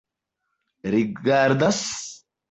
[0.93, 1.83] rigardas